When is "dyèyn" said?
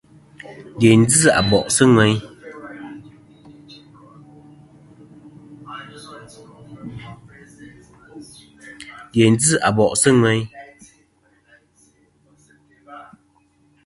0.79-1.01